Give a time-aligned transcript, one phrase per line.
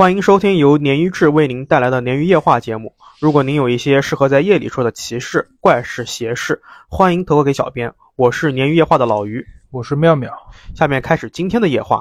[0.00, 2.96] 欢迎收听由鲶鱼志为您带来的鲶鱼夜话节目。
[3.18, 7.92] 如果您有一些适合在夜里说的奇事、怪事、邪事，欢迎投稿给小编。
[8.16, 10.32] 我是鲶鱼夜话的老鱼，我是妙妙。
[10.74, 12.00] 下面开始今天的夜话。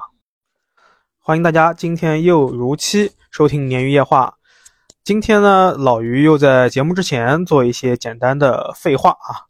[1.17, 4.33] 欢迎大家今天又如期收听鲶鱼夜话。
[5.03, 9.43] 今天呢，老鱼又在节目之前做一些简单的废话啊。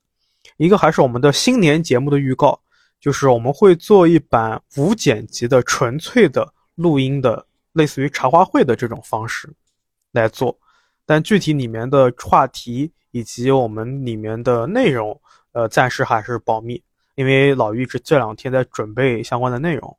[0.58, 2.60] 一个还是我们的新年节目的预告，
[3.00, 7.46] 就是我们会做一版无剪辑的纯粹的录音的。
[7.80, 9.50] 类似于茶话会的这种方式
[10.12, 10.54] 来做，
[11.06, 15.18] 但具体里面的话题以及我们里面的内容，
[15.54, 16.84] 呃，暂时还是保密，
[17.16, 19.98] 因为老于这这两天在准备相关的内容。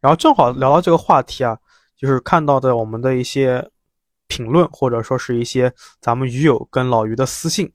[0.00, 1.58] 然后正好聊到这个话题啊，
[1.98, 3.70] 就是看到的我们的一些
[4.26, 5.70] 评论，或者说是一些
[6.00, 7.70] 咱们鱼友跟老于的私信，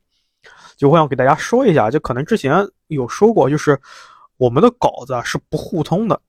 [0.76, 3.80] 就我想给大家说一下，就可能之前有说过，就是
[4.38, 6.20] 我们的稿子啊是不互通的，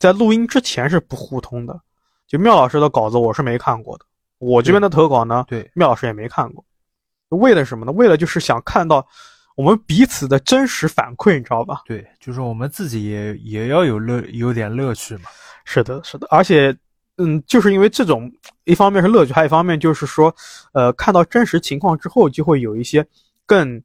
[0.00, 1.80] 在录音之前是不互通的。
[2.26, 4.04] 就妙老师的稿子我是没看过的，
[4.38, 6.64] 我这边的投稿呢，对妙老师也没看过，
[7.28, 7.92] 为了什么呢？
[7.92, 9.06] 为了就是想看到
[9.56, 11.82] 我们彼此的真实反馈，你知道吧？
[11.84, 15.24] 对，就是我们自己也也要有乐，有点乐趣嘛。
[15.64, 16.76] 是的，是的，而且，
[17.18, 18.30] 嗯，就是因为这种，
[18.64, 20.34] 一方面是乐趣，还有一方面就是说，
[20.72, 23.06] 呃，看到真实情况之后，就会有一些
[23.46, 23.82] 更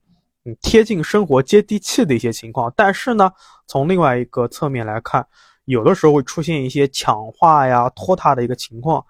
[0.62, 2.74] 贴近生活、接地气的一些情况。
[2.76, 3.30] 但是呢，
[3.68, 5.28] 从另外一个侧面来看。
[5.70, 9.06] 有的时候会出现一些抢话呀、拖沓的一个情况，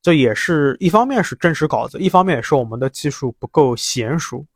[0.00, 4.46] 这也是一方面是真实稿子，一方面也是我们的技术不够娴熟，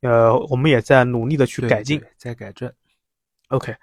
[0.00, 2.72] 呃，我们也在努力的去改进，在改正。
[3.48, 3.76] OK，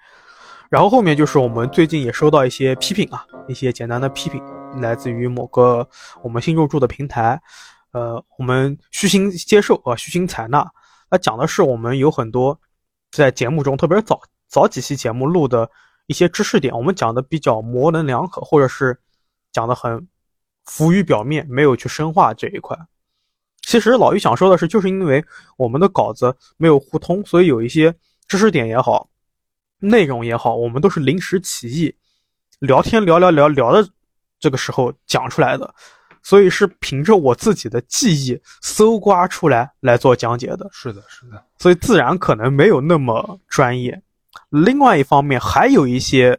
[0.68, 4.42] 然后后面就是我们最近也收到一些批评啊，一些简单的批评，
[4.80, 5.88] 来自于某个
[6.24, 7.40] 我们新入驻的平台，
[7.92, 10.68] 呃，我们虚心接受啊，虚心采纳。
[11.08, 12.60] 那讲的是我们有很多
[13.12, 15.70] 在节目中，特别是早早几期节目录的。
[16.06, 18.98] 一些知识点，我们讲的比较模棱两可，或者是
[19.52, 20.08] 讲的很
[20.64, 22.76] 浮于表面，没有去深化这一块。
[23.62, 25.24] 其实老于想说的是，就是因为
[25.56, 27.94] 我们的稿子没有互通，所以有一些
[28.26, 29.08] 知识点也好，
[29.78, 31.94] 内容也好，我们都是临时起意，
[32.58, 33.88] 聊天聊聊聊聊的
[34.40, 35.72] 这个时候讲出来的，
[36.22, 40.68] 所以是凭着我自己的记忆搜刮出来来做讲解的。
[40.72, 44.02] 是的，是的，所以自然可能没有那么专业。
[44.50, 46.38] 另外一方面，还有一些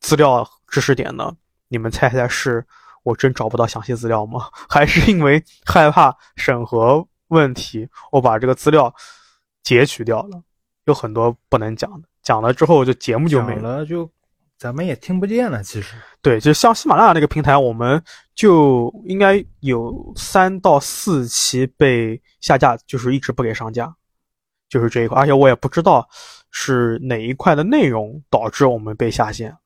[0.00, 1.36] 资料知识点呢。
[1.68, 2.66] 你们猜猜，是
[3.02, 4.48] 我真找不到详细资料吗？
[4.68, 8.94] 还是因为害怕审核问题，我把这个资料
[9.62, 10.42] 截取掉了？
[10.84, 14.10] 有很多不能讲的，讲了之后就节目就没了，就
[14.56, 15.62] 咱们也听不见了。
[15.62, 18.02] 其实，对，就像喜马拉雅那个平台，我们
[18.34, 23.94] 就应该有三到四期被下架，就是一直不给上架，
[24.70, 25.18] 就是这一块。
[25.18, 26.08] 而且我也不知道。
[26.50, 29.56] 是哪一块的内容导致我们被下线？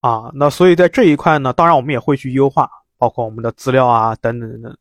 [0.00, 4.78] 啊，那所以在这一块呢，当然我们也会去优化，包括我们的资料啊，等等等等。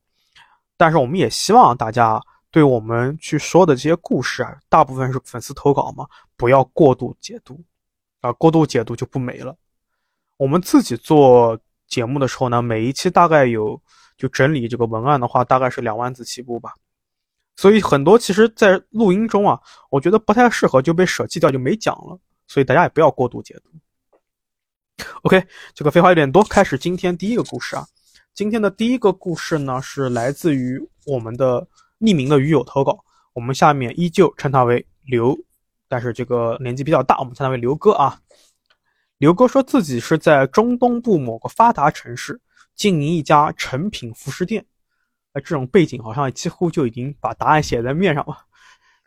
[0.78, 7.62] 但是我们也希望大家对我们去说的这些故事啊，大部分是粉丝投稿嘛，不要过度解读，
[8.22, 9.56] 啊，过度解读就不美了。
[10.38, 13.80] 我们自己做节目的时候呢，每一期大概有
[14.18, 16.74] 就整理这个文案的话，大概是两万字起步吧。
[17.60, 19.60] 所以很多其实，在录音中啊，
[19.90, 22.18] 我觉得不太适合，就被舍弃掉，就没讲了。
[22.48, 25.06] 所以大家也不要过度解读。
[25.24, 27.86] OK，这个废话有点多，开始今天第一个故事啊。
[28.34, 31.68] 今天的第一个故事呢，是来自于我们的
[32.00, 32.98] 匿名的鱼友投稿。
[33.34, 35.38] 我们下面依旧称他为刘，
[35.90, 38.18] 但是这个年纪比较大，我们称他为刘哥啊。
[39.18, 42.40] 刘哥说自己是在中东部某个发达城市
[42.78, 44.66] 经营一家成品服饰店。
[45.40, 48.38] 哎，这种背景好像几乎就已经把答案写在面上了，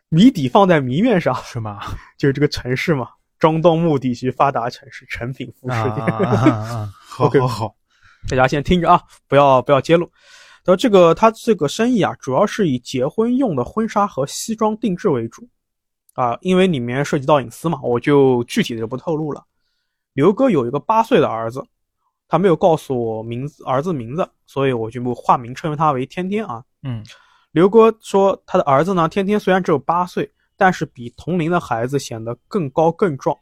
[0.09, 1.81] 谜底放在谜面上是吗？
[2.17, 6.05] 就是这个城市嘛，中东目地区发达城市，成品服饰店。
[6.97, 7.75] 好，好，好，
[8.27, 10.11] 大家先听着啊，不要不要揭露。
[10.65, 15.47] 那这个他这个生意啊，主要是以结婚用的婚纱和西装定制为主
[16.13, 19.43] 啊，因为里面涉及到隐私嘛，我就具体的就不透露了。
[20.13, 21.63] 刘哥有一个八岁的儿子。
[22.33, 26.63] 他没有告诉我名字，儿子名字，所以我就化名称他为天天啊。
[26.81, 27.03] 嗯，
[27.51, 30.27] 刘哥说他的儿子呢，天天虽然只有八岁，
[30.57, 33.37] 但是比同龄的孩子显得更高更壮，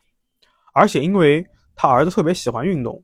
[0.74, 1.42] 而且因为
[1.74, 3.02] 他儿子特别喜欢运动，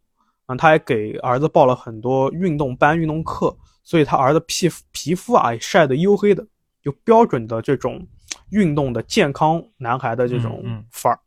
[0.47, 6.45] 嗯，他还给儿子报了很多运动班、运动课，所以他儿子皮肤皮肤啊也晒得黝黑的，
[6.83, 8.05] 就标准的这种
[8.49, 11.17] 运动的健康男孩的这种范儿。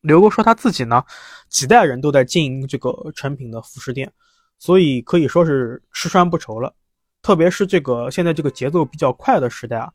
[0.00, 1.04] 刘哥说他自己呢，
[1.48, 4.10] 几代人都在经营这个成品的服饰店，
[4.58, 6.74] 所以可以说是吃穿不愁了。
[7.20, 9.92] 特别是这个现在这个节奏比较快的时代啊，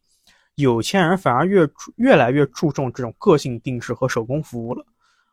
[0.55, 4.85] 有钱人反而越越来越注重这种个性定制和手工服务了。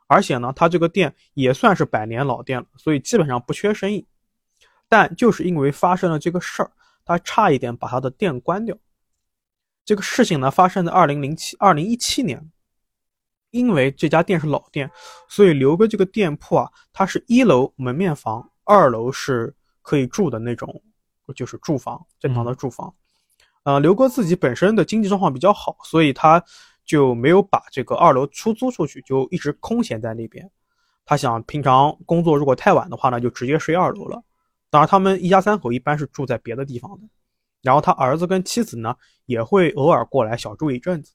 [0.06, 4.06] 而且呢，他这个店也算是百年老店了，所以基本上不缺生意。
[4.88, 6.70] 但就是因为发生了这个事儿，
[7.04, 8.74] 他差一点把他的店关掉。
[9.84, 12.50] 这个事情呢，发生在二零零七、二零一七年。
[13.52, 14.90] 因为这家店是老店，
[15.28, 20.82] 所以刘哥这个店铺啊，它是一楼门面房，二楼是可以住的那种，
[21.36, 22.92] 就是住房，正常的住房。
[23.64, 26.42] 呃，刘哥自己本身的经济状况比较好，所以他
[26.84, 30.50] 就没有把这个二楼出租出去，就一直空闲在那边。
[31.04, 34.22] 他想平常工作如果太晚的话呢，就直接睡二楼了。
[34.70, 37.06] 当然，他们一家三口一般是住在别的地方的。
[37.60, 38.96] 然后他儿子跟妻子呢，
[39.26, 41.12] 也会偶尔过来小住一阵子。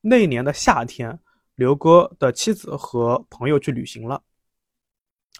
[0.00, 1.16] 那年的夏天。
[1.58, 4.22] 刘哥的妻子和朋友去旅行了，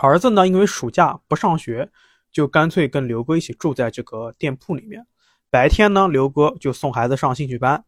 [0.01, 1.89] 儿子呢，因为暑假不上学，
[2.33, 5.07] 就干脆跟刘哥一起住在这个店铺里面。
[5.49, 7.85] 白天呢，刘哥就送孩子上兴趣班，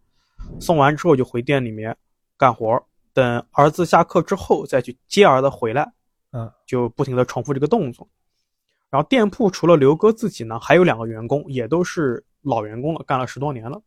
[0.60, 1.96] 送完之后就回店里面
[2.36, 2.80] 干活，
[3.12, 5.92] 等儿子下课之后再去接儿子回来。
[6.30, 8.08] 嗯，就不停的重复这个动作。
[8.90, 13.82] 然后店铺除了刘哥自己呢，还有两个员工，也都是老员工了，干了十多年了。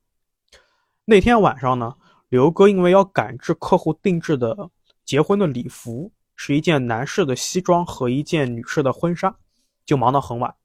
[1.05, 1.95] 那天晚上呢。
[2.33, 4.71] 刘哥因为要赶制客户定制的
[5.05, 9.37] 结婚的礼服，是一件男士的西装和一件女士的婚纱，
[9.85, 10.55] 就忙到很晚。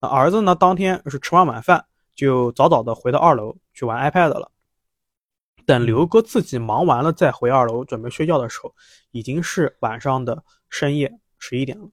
[0.00, 1.84] 那儿子呢，当天是吃完晚饭
[2.16, 4.50] 就早早的回到二楼去玩 iPad 了。
[5.64, 8.74] 等刘哥自己忙完了再回二楼准备睡觉的时候，
[9.12, 11.88] 已经是晚上的深夜十一点了。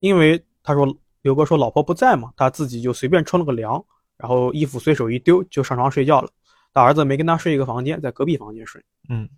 [0.00, 3.82] 因为他说刘哥说老婆不在嘛，他自己就随便冲了个凉，
[4.18, 6.28] 然后衣服随手一丢就上床睡觉了。
[6.74, 8.84] 他儿子没跟他睡一个房间，在隔壁房间睡。
[9.08, 9.28] 嗯，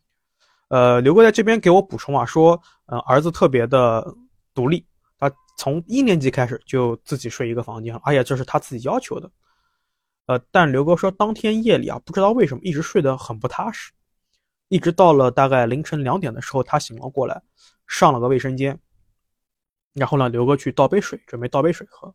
[0.68, 4.02] 呃，刘哥在这边给我补充啊，说，嗯，儿子特别的
[4.54, 4.84] 独立，
[5.18, 9.30] 他从一年级开始就自己睡一个房间，而且这是他自己要求的。
[10.24, 13.92] 呃，但刘哥说，当天夜里啊，不知道为什么一直睡得很不踏实，
[14.68, 17.42] 一直到了大概凌晨两点的时候，他醒了过来，
[17.86, 18.78] 上了个卫生间，
[19.92, 22.12] 然后呢，刘哥去倒杯水，准备倒杯水喝。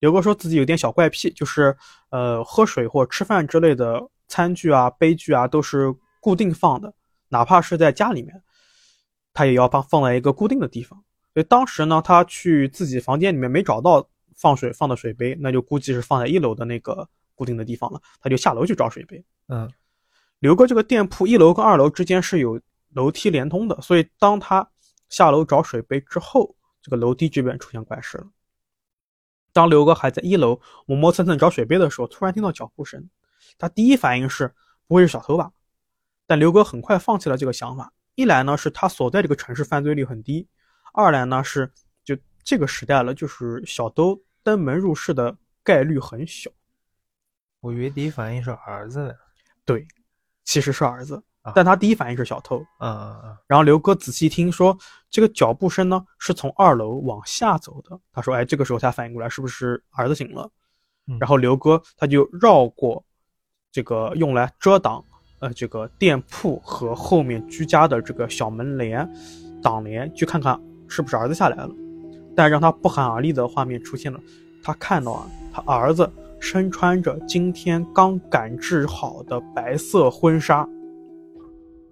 [0.00, 1.74] 刘哥说自己有点小怪癖，就是
[2.10, 4.06] 呃，喝水或吃饭之类的。
[4.28, 6.92] 餐具啊、杯具啊都是固定放的，
[7.28, 8.42] 哪怕是在家里面，
[9.32, 11.02] 他也要放放在一个固定的地方。
[11.32, 18.00] 所以当时呢，他去自己房间里面没找到放水放的水杯，那就估计是放在一楼的那个固定的地方了。
[18.20, 19.24] 他就下楼去找水杯。
[19.48, 19.70] 嗯，
[20.38, 22.60] 刘哥这个店铺一楼跟二楼之间是有
[22.92, 24.68] 楼梯连通的，所以当他
[25.08, 28.28] 下楼找水杯之后，这个楼梯这边出现怪事了。
[29.52, 33.08] 当刘哥还在一楼磨磨蹭蹭找水杯的时候，突然听到脚步声。
[33.58, 34.52] 他第一反应是
[34.86, 35.50] 不会是小偷吧？
[36.26, 37.92] 但刘哥很快放弃了这个想法。
[38.14, 40.46] 一来呢，是他所在这个城市犯罪率很低；
[40.92, 41.70] 二来呢，是
[42.04, 46.50] 就这个时代了，就是小偷登门入室的概率很小。
[47.60, 49.14] 我以为第一反应是儿子呢。
[49.64, 49.86] 对，
[50.44, 51.22] 其实是儿子，
[51.54, 52.58] 但他第一反应是小偷。
[52.78, 53.38] 嗯嗯嗯。
[53.46, 54.76] 然后刘哥仔细听说，
[55.10, 57.98] 这个脚步声呢是从二楼往下走的。
[58.12, 60.50] 他说：“哎，这个时候才反应过来，是不是儿子醒了？”
[61.18, 63.04] 然后刘哥他就绕过。
[63.74, 65.02] 这个用来遮挡，
[65.40, 69.04] 呃，这个店铺和后面居家的这个小门帘、
[69.60, 70.56] 挡帘，去看看
[70.86, 71.70] 是不是儿子下来了。
[72.36, 74.20] 但让他不寒而栗的画面出现了，
[74.62, 80.64] 他看到啊，他儿子身穿着今天刚赶制好的白色婚纱，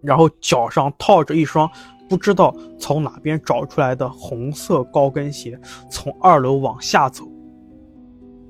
[0.01, 1.69] 然后脚上套着一双
[2.09, 7.29] 不知道从哪边找出来的红色高跟鞋，从二楼往下走。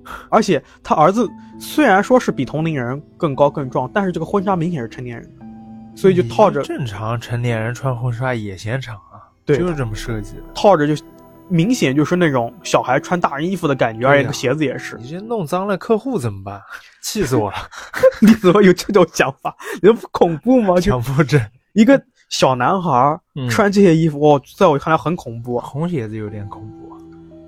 [0.31, 1.29] 而且他儿子
[1.59, 5.47] 虽然说是比同龄人更高更壮，但是这个婚纱明显是成年人的，
[5.95, 11.05] 所以就套着正常成年人穿婚纱也显长啊，对，就是这么设计的，套着就
[11.49, 14.97] 明显就是那种小孩穿大人衣服的感觉，而且鞋子也是。
[14.99, 16.61] 你这弄脏了客户怎么办？
[17.03, 17.57] 气死我了！
[18.23, 19.55] 你怎么有这种想法？
[19.83, 20.81] 你不恐怖吗？
[20.81, 21.39] 强迫症，
[21.75, 25.59] 一个小男孩穿这些衣服，哦，在我看来很恐怖。
[25.59, 26.97] 红鞋子有点恐怖，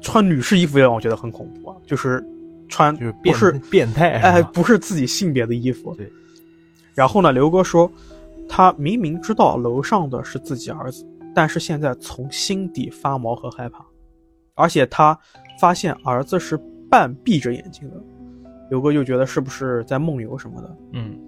[0.03, 2.23] 穿女士衣服也让我觉得很恐怖啊，就是。
[2.69, 5.95] 穿就是不是变态，哎，不是自己性别的衣服。
[5.95, 6.11] 对。
[6.95, 7.91] 然后呢，刘哥说，
[8.49, 13.85] 他明明知道楼上的是自己儿子，但是现在从心底发毛和害怕，
[14.55, 15.19] 而且他
[15.61, 16.57] 发现儿子是
[16.91, 17.97] 半闭着眼睛的，
[18.71, 20.77] 刘哥就觉得是不是在梦游什么的。
[20.93, 21.19] 嗯。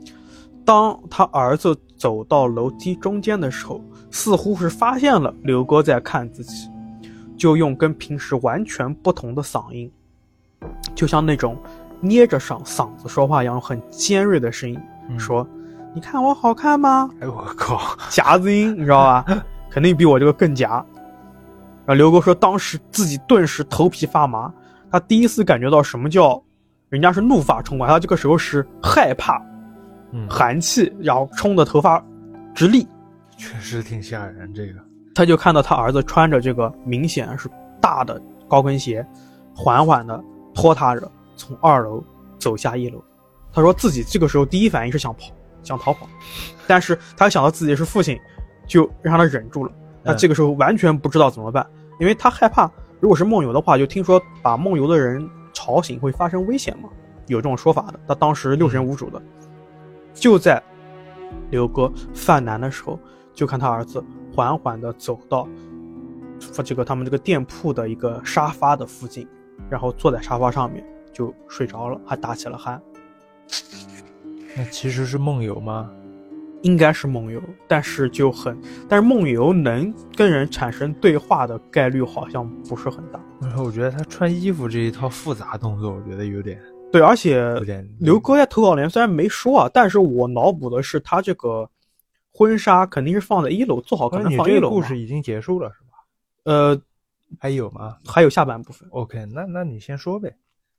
[0.65, 6.69] 当他儿子走到楼梯中间的时候，似乎是发现了刘哥在看自己，
[7.37, 9.89] 就用跟平时完全不同的嗓音。
[10.95, 11.57] 就像那种
[12.01, 14.81] 捏着嗓嗓子说话一样，很尖锐的声音
[15.19, 15.47] 说
[15.95, 19.25] ：“你看我好看吗？”哎我靠， 夹子音，你知道吧？
[19.71, 20.69] 肯定比我这个更夹。
[21.85, 24.53] 然后刘哥说，当时自己顿时头皮发麻，
[24.91, 26.43] 他第一次感觉到什么叫
[26.89, 29.41] 人家是怒发冲冠，他这个时候是害怕，
[30.13, 32.03] 嗯，寒气，然后冲的头发
[32.55, 32.89] 直立，
[33.37, 34.53] 确实挺吓人。
[34.53, 34.81] 这个，
[35.15, 37.49] 他就看到他儿子穿着这个明显是
[37.81, 39.07] 大的高跟鞋。
[39.55, 40.23] 缓缓地
[40.57, 42.03] 拖沓着从二楼
[42.39, 43.01] 走下一楼。
[43.53, 45.31] 他说自己这个时候第一反应是想跑，
[45.63, 46.09] 想逃跑，
[46.67, 48.19] 但是他想到自己是父亲，
[48.67, 49.71] 就让他忍住了。
[50.05, 51.67] 他这个时候完全不知道怎么办，
[52.01, 52.71] 因为他害怕，
[53.01, 56.89] 如果是梦游的话，就听说把梦游的人吵醒会发生危险嘛，
[57.27, 58.01] 有这种说法的。
[58.07, 59.21] 他当时六神无主的，
[60.15, 60.63] 就在
[61.51, 62.99] 刘哥犯难的时候，
[63.35, 65.49] 就看他儿子缓缓地走到
[66.63, 69.27] 这个他们这个店铺的一个沙发的附近，
[69.71, 72.81] 然后坐在沙发上面就睡着了，还打起了鼾。
[74.57, 75.91] 那其实是梦游吗？
[76.63, 78.59] 应该是梦游，但是就很，
[78.89, 83.21] 但是梦游能跟人产生对话的概率好像不是很大。
[83.41, 87.55] 然后我觉得他穿衣服这一套复杂动作，我觉得有点对，而且
[88.01, 91.69] 刘哥在投稿里虽然没说啊，但是我脑补的是他这个
[92.33, 94.75] 婚纱肯定是放在一楼，做好可能放一楼嘛。
[94.75, 95.87] 故事已经结束了是吧？
[96.45, 96.81] 呃，
[97.41, 98.89] 还有吗还有下半部分。
[98.91, 100.35] ？OK，那那你先说呗。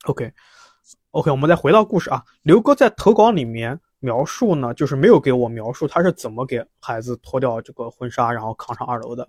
[0.06, 2.24] OK，OK，、我们再回到故事啊。
[2.44, 9.28] 刘哥在投稿里面描述呢，就是没有给我描述他是怎么给孩子脱掉这个婚纱，然后扛上二楼的。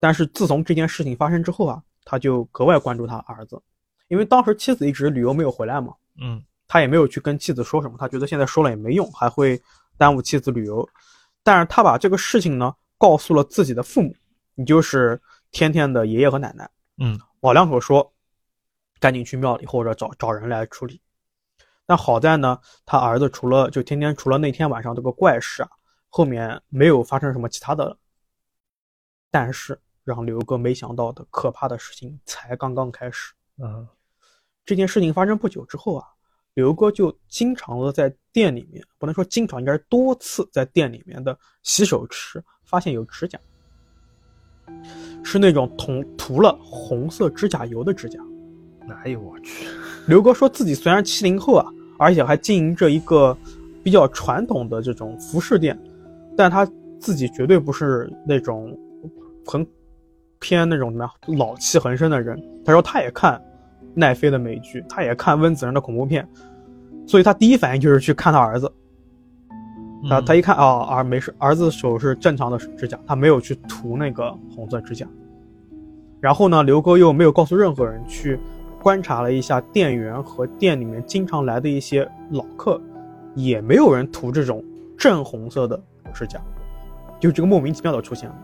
[0.00, 3.62] 但是自从这件事情发生之后啊，他就格外关注他儿子，
[4.08, 9.60] 因为当时妻子一直旅游没有回来嘛，嗯他也没有去跟妻子说什么，他觉得现在说了也没用，还会
[9.96, 10.86] 耽误妻子旅游。
[11.44, 14.14] 但是他把这个事情呢告诉了自己的父母，
[14.56, 15.20] 也就是
[15.52, 16.68] 天天的爷爷和奶奶。
[16.98, 18.12] 嗯，老两口说，
[18.98, 21.00] 赶紧去庙里或者找找人来处理。
[21.86, 25.70] 但好在呢，他儿子除了就天天除了那天晚上这个怪事啊，
[26.08, 27.96] 后面没有发生什么其他的了。
[29.30, 33.32] 但是让刘哥没想到的可怕的事情才刚刚开始。
[33.62, 33.86] 嗯
[34.64, 36.06] 这件事情发生不久之后啊，
[36.54, 43.40] 刘哥就经常的在店里面，不能说经常，应该是多次在店里面的洗手池发现有指甲，
[45.22, 48.18] 是那种涂涂了红色指甲油的指甲。
[49.04, 49.66] 哎呦我去，
[50.06, 51.66] 刘哥说自己虽然七零后啊，
[51.98, 53.36] 而且还经营着一个
[53.82, 55.78] 比较传统的这种服饰店，
[56.36, 58.76] 但他自己绝对不是那种
[59.46, 59.66] 很
[60.40, 62.36] 偏那种什么老气横生的人。
[62.64, 63.40] 他说他也看
[63.94, 66.28] 奈飞的美剧，他也看温子仁的恐怖片，
[67.06, 68.70] 所以他第一反应就是去看他儿子。
[70.08, 75.06] 他嗯他一看啊儿没事，儿子手是正常的指甲，他没有去涂那个红色指甲。
[76.20, 78.38] 然后呢，刘哥又没有告诉任何人去
[78.80, 82.80] 观察了一下店员和店里面经常来的一些老客，
[83.34, 84.64] 也没有人涂这种
[84.96, 85.80] 正红色的
[86.12, 86.40] 指甲，
[87.18, 88.36] 就这个莫名其妙的出现了。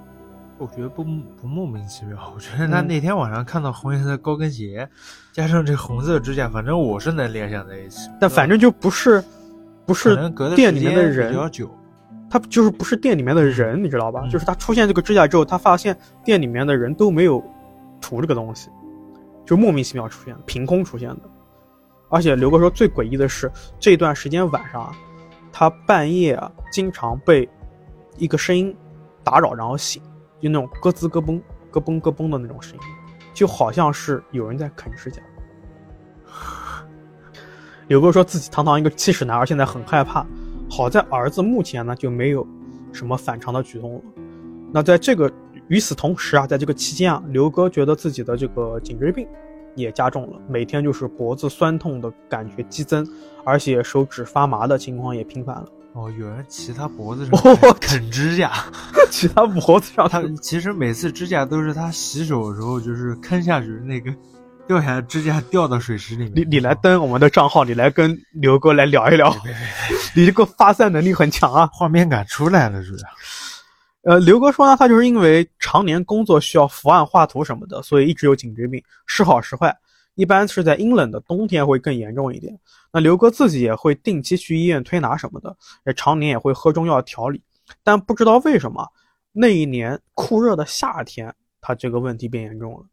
[0.59, 1.05] 我觉得不
[1.41, 4.89] 不莫名其妙，我觉得他嗯那天晚上看到红颜色高跟鞋，
[5.33, 8.11] 加上这红色指甲，反正我是能联想在一起。
[8.21, 9.23] 但反正就不是
[9.89, 10.15] 不是
[10.55, 11.69] 店里面的人比较久，
[12.29, 14.21] 他就是不是店里面的人，你知道吧？
[14.23, 17.43] 嗯就是他出现这个指甲之后，他发现店里面的人都没有
[17.99, 18.69] 涂这个东西，
[19.47, 21.21] 就莫名其妙出现，凭空出现的。
[22.11, 24.93] 而且刘哥说最诡异的是，这段时间晚上啊，
[25.51, 27.49] 他半夜啊经常被
[28.19, 28.77] 一个声音
[29.25, 30.03] 打扰，然后醒，
[30.39, 31.41] 就那种咯吱咯嘣、
[31.71, 32.81] 咯嘣咯嘣的那种声音，
[33.33, 35.23] 就好像是有人在啃指甲。
[37.89, 40.25] 刘哥说自己堂堂一个七尺男儿，现在很害怕。
[40.71, 42.47] 好在儿子目前呢就没有
[42.93, 44.01] 什么反常的举动了。
[44.71, 45.33] 那在这个
[45.69, 49.27] 与此同时啊，在这个期间啊，刘哥觉得自己的这个颈椎病
[49.75, 53.07] 也加重了，每天就是脖子酸痛的感觉激增，
[53.43, 55.67] 而且手指发麻的情况也频繁了。
[55.95, 58.53] 哦，有人骑他脖子哦上 啃啃指甲，
[59.11, 64.13] 骑他脖子上他其实每次指甲都是他洗手的时候就是坑下去那个
[64.69, 66.33] 掉下来指甲掉到水池里面。
[66.37, 71.67] 你你来登我们的账号，你来跟刘哥来聊一聊，别别别你这个发散能力很强啊。
[71.73, 73.05] 画面感出来了，是不是？
[74.03, 79.75] 呃，刘哥说呢，他就是因为常年工作需要伏案画图什么的，所以一直有颈椎病，时好时坏。
[80.17, 82.59] 一般是在阴冷的冬天会更严重一点。
[82.93, 85.57] 那刘哥自己也会定期去医院推拿什么的，
[85.87, 87.43] 也常年也会喝中药调理。
[87.83, 88.87] 但不知道为什么，
[89.33, 92.85] 那一年酷热的夏天，他这个问题变严重了。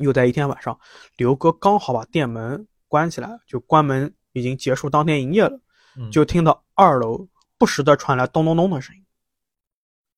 [0.00, 0.78] 又在一天晚上，
[1.16, 5.58] 刘哥刚好把店门关起来，就关门已经结束当天营业了。
[5.96, 7.26] 嗯就听到二楼
[7.58, 9.04] 不时的传来咚咚咚的声音。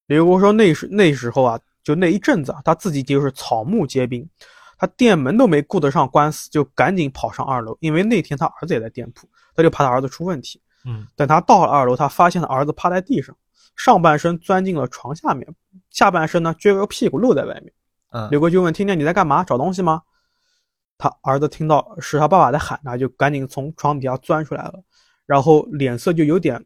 [0.06, 4.28] 刘哥说那时那时候啊，就那一阵子啊，他自己就是草木皆兵，
[4.76, 10.60] 他店门都没顾得上关死，就赶紧跑上二楼，因为那天他儿子也在店铺，他就怕他儿子出问题。
[10.84, 13.34] 嗯等他到了二楼，他发现他儿子趴在地上，
[13.74, 15.48] 上半身钻进了床下面，
[15.88, 17.72] 下半身呢撅个屁股露在外面。
[18.12, 19.42] 嗯，刘哥就问：“天天你在干嘛？
[19.42, 20.02] 找东西吗？”
[20.98, 24.82] 他儿子听到是他爸爸在喊他，就赶紧从床底下钻出来了，
[25.26, 26.64] 然后脸色就有点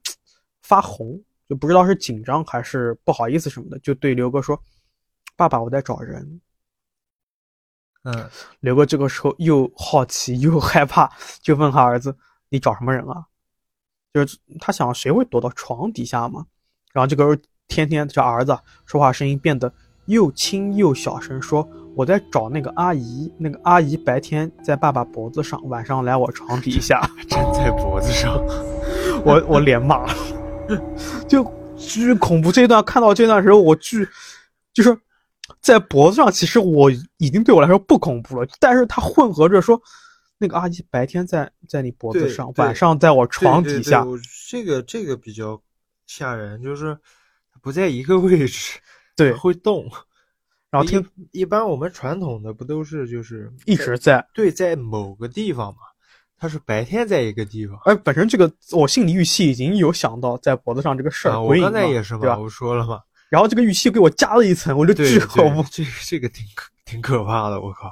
[0.62, 4.60] 发红，就不知道是紧张还是不好意思什么的，就对刘哥说
[5.36, 6.40] ：“爸爸，我在找人。”
[8.04, 11.10] 嗯，刘哥这个时候又好奇又害怕，
[11.40, 12.16] 就问他儿子
[12.50, 13.24] ：“你找什么人啊？”
[14.12, 16.46] 就是他想谁会躲到床底下嘛。
[16.92, 19.72] 然后这个时候天天这儿子说话声音变得
[20.06, 27.00] 又轻又小声，说：“我在找那个阿姨，那个阿姨白天在爸爸脖子上，晚上来我床底下。
[27.28, 28.36] ”站在脖子上，
[29.24, 30.14] 我我脸麻了，
[31.28, 31.44] 就
[31.76, 32.50] 巨恐怖。
[32.50, 34.08] 这一段看到这段时候，我巨
[34.72, 34.96] 就是
[35.60, 39.80] 在脖子上，其实我已经对我来说不恐怖了，但是它混合着说，
[40.38, 44.06] 那个阿姨白天在在你脖子上，晚上在我床底下。
[44.48, 45.60] 这个这个比较
[46.06, 46.96] 吓人，就是
[47.60, 48.78] 不在一个位置，
[49.16, 49.90] 对会动。
[50.70, 51.00] 然后听
[51.32, 55.78] 一一般我们传统的不都是就是一直在，对在某个地方嘛？
[56.38, 57.78] 他是白天在一个地方。
[57.84, 62.36] 而本身这个我心理预期已经有想到在脖子上这个事儿啊，我刚才也是嘛，？
[62.36, 65.64] 我说了嘛，然后这个预期给我加了一层，我就对巨恐怖。
[65.70, 67.90] 这个这个挺可挺可怕的，我靠！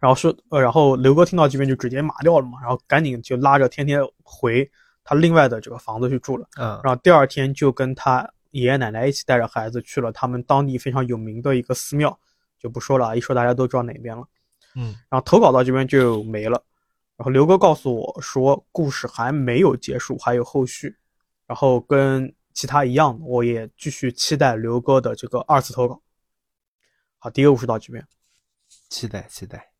[0.00, 4.66] 然后说，呃，然后刘哥听到这边就直接麻掉了嘛，然后赶紧就拉着天天回
[5.04, 6.46] 他另外的这个房子去住了。
[6.58, 8.26] 嗯然后第二天就跟他
[8.60, 12.18] 爷爷奶奶一起带着孩子去了他们当地非常有名的一个寺庙，
[12.58, 14.26] 就不说了啊，一说大家都知道哪边了。
[14.74, 16.62] 嗯然后投稿到这边就没了。
[17.16, 20.96] 然后刘哥告诉我说，故事还没有结束，还有后续。
[21.46, 26.02] 然后跟其他一样，我也继续期待刘哥的这个二次投稿。
[27.18, 28.06] 好，第一个故事到这边。
[28.88, 29.70] 期待期待。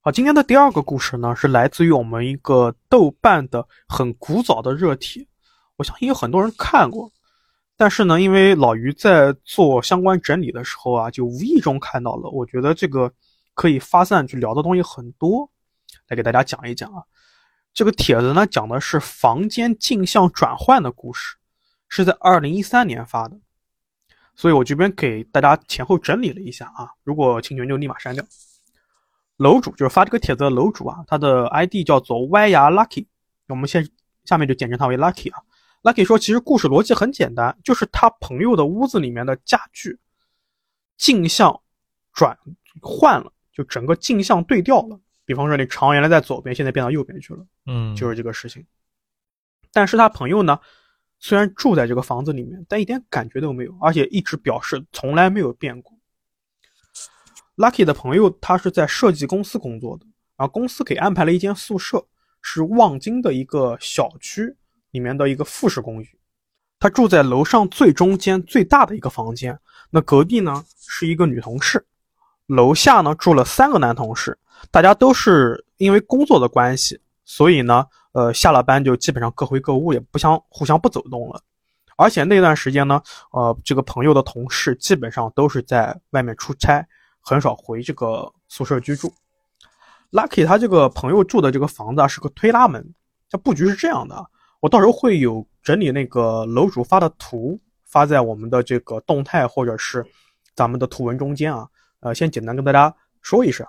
[0.00, 5.26] 好，今天的第二个故事呢，是来自于我们一个豆瓣的很古早的热帖，
[5.76, 7.10] 我相信有很多人看过，
[7.76, 13.12] 但是呢，因为老于在做相关整理的时候啊，就无意中看到了，我觉得这个
[13.54, 15.50] 可以发散去聊的东西很多，
[16.08, 17.02] 来给大家讲一讲啊。
[17.74, 21.36] 这个帖子呢，讲的是房间镜像转换的故事，
[21.88, 23.40] 是在二零一三年发的，
[24.36, 28.22] 所以我这边给大家前后整理了一下啊，如果侵权就立马删掉。
[29.38, 33.06] 楼主就是发这个帖子的楼主啊，他的 ID 叫做歪牙 Lucky，
[33.48, 33.88] 我们先
[34.24, 35.42] 下面就简称他为 Lucky 啊。
[35.82, 39.98] Lucky 说，其实故事逻辑很简单，就是他朋友的屋子里面的家具
[40.96, 41.60] 镜像
[42.12, 42.38] 转
[42.80, 45.00] 换了，就整个镜像对调了。
[45.24, 48.64] 比方说，那床原来在左边，现在变到右边去了，嗯，就是这个事情。
[49.72, 50.58] 但是他朋友呢，
[51.18, 55.98] 虽然住在这个房子里面，但一点感觉都没有，而且一直表示从来没有变过。
[57.56, 62.06] Lucky 的朋友他是在设计公司工作的，然后公司给安排了一间宿舍，
[62.40, 64.56] 是望京的一个小区
[64.92, 66.08] 里面的一个复式公寓。
[66.78, 69.58] 他住在楼上最中间最大的一个房间，
[69.90, 71.84] 那隔壁呢是一个女同事，
[72.46, 74.38] 楼下呢住了三个男同事，
[74.70, 81.42] 大家都是因为工作的关系，所以呢，呃，下了班就基本上各回各屋，也不相互相不走动了。
[81.96, 83.02] 而且那段时间呢，
[83.32, 86.86] 呃，这个朋友的同事基本上都是在外面出差。
[87.24, 89.14] 很少回这个宿舍居住。
[90.10, 92.84] Lucky 他这个朋友住的这个房子啊是个推拉门，
[93.30, 94.26] 它布局是这样的啊。
[94.62, 100.06] 我到时候会有整理那个楼主发的图发在我们的这个动态或者是
[100.54, 101.66] 咱们的图文中间啊。
[101.98, 103.66] 呃，先简单跟大家说一声，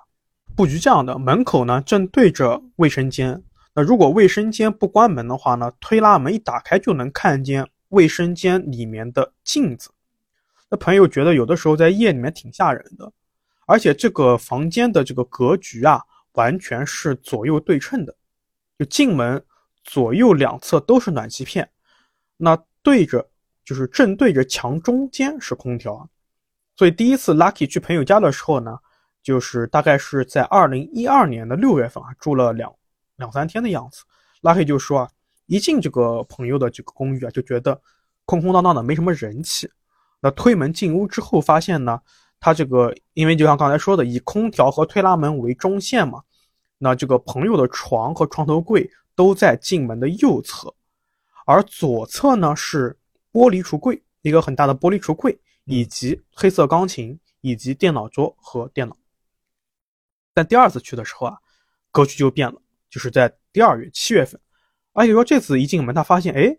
[0.56, 3.42] 布局这样的，门口呢正对着卫生间。
[3.74, 9.90] 那如果卫生间不关门的话呢，推拉门一打开就能看见卫生间里面的镜子。
[10.70, 13.12] 那朋友觉得有的时候在夜里面挺吓人的。
[13.66, 16.00] 而且这个房间的这个格局啊，
[16.34, 18.16] 完全是左右对称的，
[18.78, 19.44] 就进门
[19.84, 21.70] 左右两侧都是暖气片，
[22.38, 23.30] 那对着
[23.64, 26.10] 就是正对着墙中间是空调，
[26.76, 28.78] 所以第一次 Lucky 去朋友家的时候呢，
[29.22, 32.74] 就是大概是在二零一二年的六月份啊，住了两
[33.18, 34.04] 两三天的样子。
[34.42, 35.10] Lucky 就说啊，
[35.46, 37.80] 一进这个朋友的这个公寓啊，就觉得
[38.26, 39.70] 空空荡荡的，没什么人气。
[40.20, 42.00] 那推门进屋之后，发现呢。
[42.46, 46.22] 他这个，因为就像刚才说的，以空调和推拉门为中线嘛，
[46.78, 50.74] 那这个朋友的床和床头柜都在进门的右侧，
[51.46, 52.98] 而左侧呢是
[53.32, 58.96] 玻璃橱柜，一个很大的玻璃橱柜，以及黑色钢琴，以及电脑桌和电脑。
[60.34, 61.38] 但第二次去的时候啊，
[61.92, 64.40] 格局就变了，就是在第二月七月份，
[64.94, 66.58] 而且说这次一进门，他发现，哎，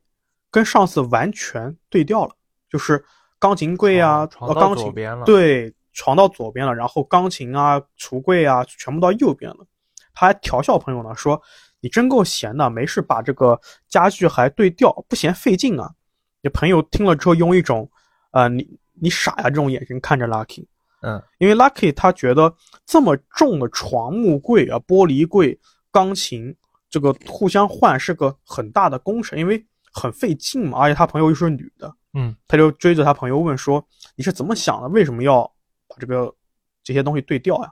[0.50, 2.34] 跟上次完全对调了，
[2.68, 3.04] 就是。
[3.40, 9.66] 钢琴柜啊，床到左边了对，床到左边了，然后钢琴啊、橱柜啊，全部到右边了。
[10.14, 11.42] 他还调笑朋友呢，说
[11.84, 15.92] ：“你真够闲的，没事把这个家具还对调，不嫌费劲啊？”
[16.40, 17.90] 你朋友听了之后，用一种
[18.32, 20.66] “呃，你你傻呀”这种眼神看着 Lucky。
[21.02, 25.60] 嗯，因为 Lucky 他觉得这么重的床、木柜啊、玻璃柜、
[25.92, 26.56] 钢琴，
[26.88, 31.94] 这个互相换是个很大的工程，因为很费劲嘛，而且他朋友又是女的。
[32.14, 34.88] 嗯，他就追着他朋友问说：“你是怎么想的？
[34.88, 35.42] 为什么要
[35.86, 36.34] 把这个
[36.82, 37.70] 这些东西对调呀？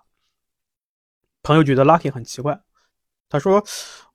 [1.43, 2.61] 朋友觉得 Lucky 很奇怪，
[3.33, 3.65] 他说：“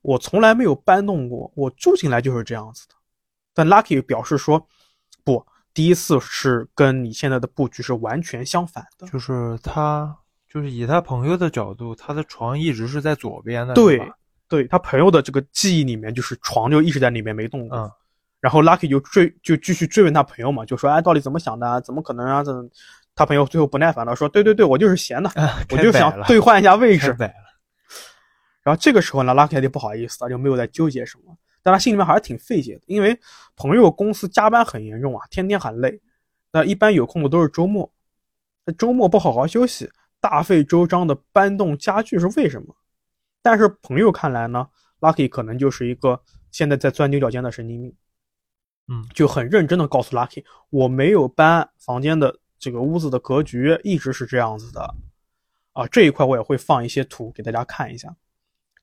[0.00, 2.94] 我从来没有搬动过，我住进来就是这样子的。”
[3.52, 4.64] 但 Lucky 表示说
[5.24, 10.16] ：“不，第一次是跟你现在的布局是完全相反的。”就是他，
[10.48, 13.74] 就是以他朋友的角度，他的床一直是在左边的。
[13.74, 14.00] 对，
[14.48, 17.76] 对他朋友的这个记忆里面，就是床就一直在里面没动过。
[17.76, 17.90] 嗯。
[18.40, 21.80] 然后 Lucky 就追，就继续追问他朋友嘛，就说：“哎，到底怎么想的？
[21.80, 22.44] 怎么可能啊？
[22.44, 22.52] 这？”
[23.16, 25.28] 他朋友最后不耐烦了，说：“对对对，我就是闲的，
[25.70, 27.12] 我就想兑换一下位置。”
[28.68, 31.34] 然后这个时候呢，Lucky 就不好意思了，就没有再纠结什么。
[31.62, 33.18] 但他心里面还是挺费解的，因为
[33.56, 35.98] 朋友公司加班很严重啊，天天很累。
[36.52, 37.90] 那一般有空的都是周末，
[38.66, 42.76] 那周末不好好休息，大费周章的搬动家具是为什么？
[43.40, 44.68] 但是朋友看来呢
[45.00, 47.94] ，Lucky 可能就是一个现在在钻牛角尖的神经病。
[48.88, 52.38] 嗯，就很认真的告诉 Lucky，我没有搬房间的。
[52.58, 54.94] 这个屋子的格局一直是这样子的，
[55.74, 58.12] 啊，这一块我也会放一些图给大家看一下。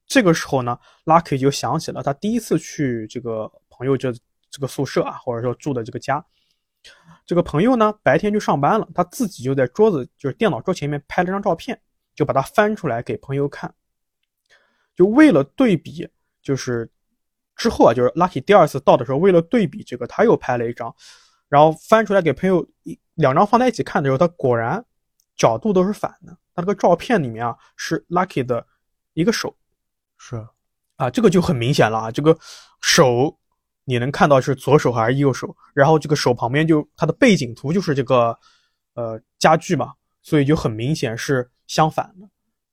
[0.08, 4.14] 这个时候呢，Lucky 就想起了他第一次去这个朋友这
[4.50, 6.24] 这个宿舍啊，或者说住的这个家。
[7.26, 11.80] 这个朋友呢，白天就上班了，他自己就在桌子就是电脑桌前面拍了张照片，
[12.14, 13.74] 就把它翻出来给朋友看。
[14.96, 16.08] 就为了对比，
[16.42, 16.90] 就是
[17.56, 20.94] 之后啊，就是 Lucky 第二次到的时候，为了对比这个，他又拍了一张。
[21.50, 24.84] 然后翻出来给朋友一两张放在一起看的时候，他果然
[25.36, 26.38] 角度都是反的。
[26.54, 28.66] 他这个照片里面啊是 Lucky 的
[29.14, 29.56] 一个手，
[30.18, 30.48] 是
[30.96, 32.12] 啊，这个就很明显了啊。
[32.12, 32.38] 这个
[32.82, 33.38] 手
[33.84, 35.56] 你能看到是左手还是右手？
[35.74, 38.38] 然后这个手旁边就它的背景图就是这个
[38.94, 42.28] 呃家具嘛，所以就很明显是相反的。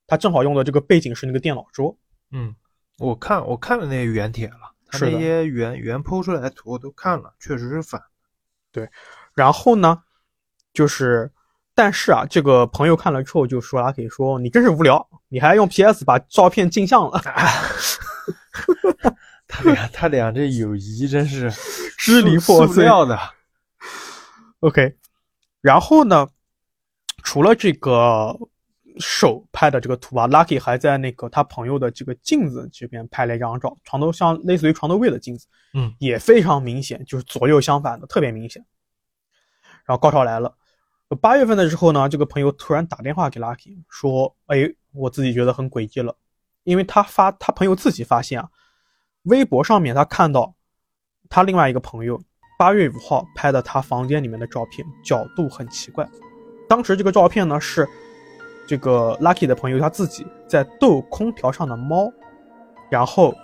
[0.06, 1.96] 它正好用的这个背景是那个电脑桌。
[2.30, 2.54] 嗯，
[2.98, 8.02] 我看我看了那些原帖了，他那些原原剖出来的图我都看了，确实是反。
[8.70, 8.88] 对，
[9.34, 10.02] 然后呢，
[10.72, 11.30] 就是，
[11.74, 17.20] 但是啊，这个朋友看了之后就说拉 K 说你真是无聊，你还用 PS 把照片镜像了。
[19.48, 21.50] 他俩他俩这友谊真是
[21.98, 23.18] 支离破碎的。
[24.60, 24.96] OK，
[25.60, 26.28] 然后呢，
[27.22, 28.34] 除了这个
[28.98, 35.46] 手拍的这个图啊，Lucky 还在那个他朋友的这个镜子这边拍了一张照，床头像类似于床头柜的镜子。
[35.74, 38.64] 嗯，也非常明显，就是左右相反的，特别明显。
[39.84, 40.54] 然后高潮来了，
[41.16, 46.16] 八月份的时候呢，这个朋友突然打电话给 Lucky 说：“哎，我自己觉得很诡异了，
[46.64, 48.48] 因为他发他朋友自己发现啊，
[49.24, 50.54] 微博上面他看到
[51.28, 52.20] 他另外一个朋友
[52.58, 56.08] 八月五号拍的他房间里面的照片，角度很奇怪。
[56.68, 57.88] 当时这个照片呢是
[58.66, 62.12] 这个 Lucky 的朋友他自己在逗空调上的猫，
[62.90, 63.34] 然后。”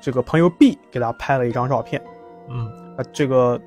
[0.00, 2.02] 这个朋友 B 给他拍了一张照片，
[2.50, 3.58] 嗯，啊，这个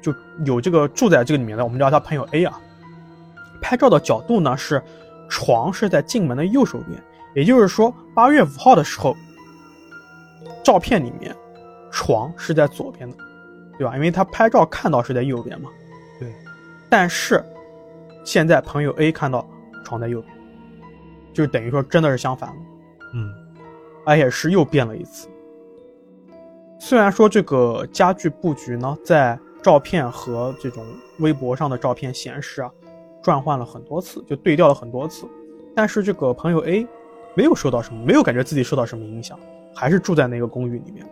[0.00, 0.14] 就
[0.46, 2.60] 有这个住在这个里面的，我们叫他朋友 A 啊。
[3.60, 4.82] 拍照的角度呢是
[5.28, 7.02] 床是在进门的右手边，
[7.34, 9.16] 也就是说八月五号的时候，
[10.62, 11.34] 照片里面
[11.90, 13.16] 床是在左边的，
[13.78, 13.94] 对吧？
[13.94, 15.70] 因为他拍照看到是在右边嘛。
[16.18, 16.34] 对，
[16.88, 17.44] 但是
[18.24, 19.48] 现在朋友 A 看到
[19.84, 20.34] 床在右边，
[21.32, 22.56] 就等于说真的是相反了，
[23.14, 23.32] 嗯，
[24.04, 25.28] 而且是又变了一次。
[26.78, 30.84] 虽然说这个家具布局呢，在照片和这种
[31.18, 32.70] 微博上的照片显示啊，
[33.22, 35.26] 转换了很多次，就对调了很多次，
[35.74, 36.86] 但是这个朋友 A
[37.34, 39.38] 没有受到什么，没有感觉自己受到什么影响，
[39.74, 41.06] 还是住在那个公寓里面。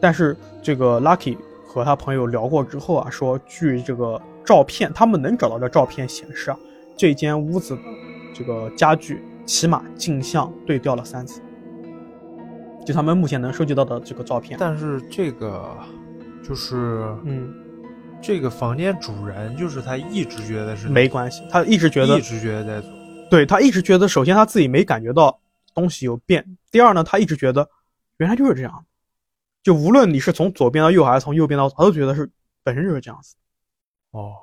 [0.00, 6.58] 但是这个 Lucky 和他朋友聊过之后啊，说据这个照片，他们能找到的照片显示啊，
[6.96, 7.82] 这间屋子的
[8.34, 11.40] 这个家具起码镜像对调了三次。
[12.84, 15.64] 就他们目前能收集到的这个照片，但是这个
[16.42, 17.54] 就是，嗯，
[18.26, 22.90] 这个房间主人就是他一直觉得是没关系，他一直觉得一直觉得在做，
[23.28, 25.38] 对他一直觉得，首先他自己没感觉到
[25.74, 27.68] 东西有变，第二呢，他一直觉得
[28.16, 28.86] 原来就是这样，
[29.62, 32.30] 就无论你是从左边到右还是从右边到，他都觉得是
[32.62, 33.36] 本身就是这样子。
[34.12, 34.36] 哦，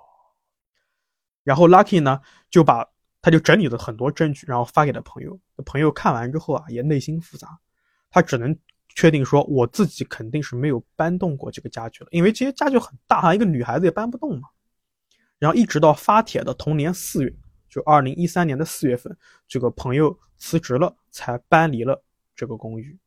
[1.44, 2.86] 然后 Lucky 呢就把
[3.20, 7.58] 他就整理了很多证据，然后发给了朋友，朋友看完之后啊也内心复杂。
[8.12, 8.56] 他只能
[8.96, 14.50] 确定说，我自己肯定是没有搬动过这个家具了，因为这些家具很大哈，一个女孩子也搬不动嘛。
[15.40, 17.34] 然后一直到发帖的同年四月，
[17.70, 19.16] 就二零一三年的四月份，
[19.48, 22.04] 这个朋友辞职了，才搬离了
[22.36, 22.98] 这个公寓。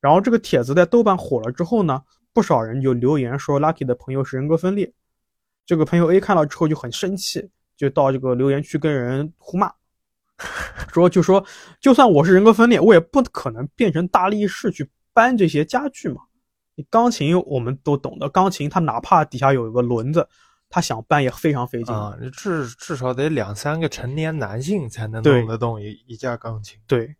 [0.00, 2.00] 然后这个帖子在豆瓣火了之后呢，
[2.32, 4.92] 不少人就留言说，Lucky 的朋友是人格分裂。
[5.64, 9.72] 这个朋友 A 看到之后就很生气，就到这个留言区跟人互骂。
[10.92, 11.44] 说就说，
[11.80, 16.20] 就算我是人格分裂，我也不可能变成大力士去搬这些家具嘛。
[16.74, 20.28] 你钢琴我们都懂的，钢琴它哪怕底下有一个轮子，
[20.68, 21.94] 它想搬也非常费劲。
[21.94, 26.78] 啊，至至少得两三个成年男性才能对弄得动一一架钢琴。
[26.86, 27.16] 对，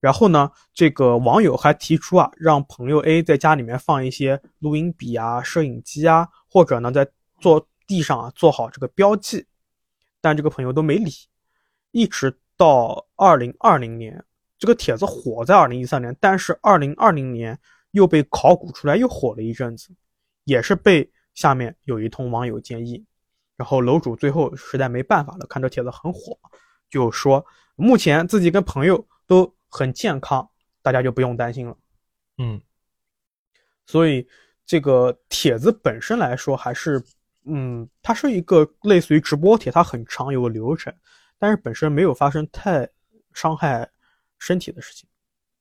[0.00, 7.08] 然后呢，这个网友还提出啊，让朋友 A 在家里面放一些录音笔啊、摄影机啊，或者呢，在
[7.40, 9.46] 坐地上啊做好这个标记，
[10.20, 11.10] 但这个朋友都没理，
[11.90, 14.22] 一直到二零二零年，
[14.58, 17.58] 这个帖子火在二零一三年，但是二零二零年
[17.92, 19.90] 又被考古出来，又火了一阵子，
[20.44, 23.04] 也是被下面有一通网友建议，
[23.56, 26.36] 然后楼主最后实在没办法了，看这帖子很火，
[26.90, 27.44] 就说
[27.76, 30.50] 目前自己跟朋友都很健康，
[30.82, 31.76] 大家就不用担心了。
[32.38, 32.60] 嗯
[33.86, 34.28] 所以
[34.66, 37.02] 这个帖子本身来说，还是
[37.46, 40.92] 嗯，它是一个类似于直播帖，它很长，有个流程，
[41.38, 42.86] 但是本身没有发生太
[43.32, 43.88] 伤害
[44.38, 45.08] 身体的事情，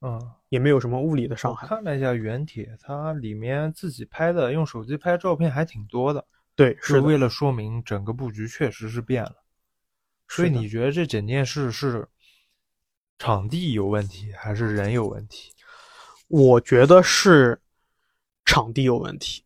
[0.02, 1.68] 嗯，也没有什么物理的伤害。
[1.68, 9.36] 看了一下原帖，它里面自己拍的，用手机拍照片还挺多的，对，是为了说明整个布局确实是变了。
[10.28, 12.08] 所以你觉得这整件事是
[13.18, 15.54] 场地有问题，还是人有问题？
[16.28, 17.62] 我觉得是
[18.44, 19.44] 场地有问题，